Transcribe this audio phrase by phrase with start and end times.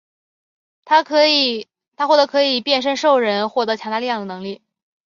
[0.83, 4.63] 他获得可以变身兽人获得强大力量的能力。